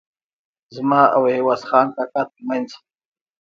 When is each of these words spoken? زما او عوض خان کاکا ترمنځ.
زما 0.75 1.01
او 1.15 1.23
عوض 1.37 1.61
خان 1.69 1.87
کاکا 1.95 2.21
ترمنځ. 2.31 2.69